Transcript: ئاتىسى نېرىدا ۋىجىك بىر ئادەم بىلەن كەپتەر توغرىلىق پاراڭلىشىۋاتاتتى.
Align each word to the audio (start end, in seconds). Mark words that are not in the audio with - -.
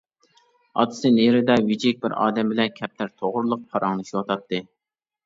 ئاتىسى 0.83 1.11
نېرىدا 1.17 1.57
ۋىجىك 1.67 1.99
بىر 2.05 2.15
ئادەم 2.21 2.49
بىلەن 2.53 2.71
كەپتەر 2.79 3.13
توغرىلىق 3.21 3.63
پاراڭلىشىۋاتاتتى. 3.75 4.63